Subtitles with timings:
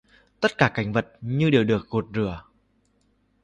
[0.39, 2.43] Tất cả cảnh vật như đều được gội rửa